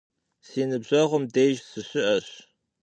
Si 0.47 0.61
nıbjeğum 0.69 1.23
dêjj 1.33 1.59
sışı'eş. 1.69 2.27